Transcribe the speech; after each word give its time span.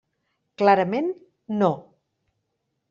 Clarament, 0.61 1.11
no. 1.61 1.71